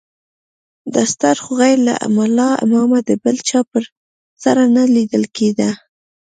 [0.93, 3.83] دستار خو غير له ملا امامه د بل چا پر
[4.41, 5.69] سر نه ليدل کېده.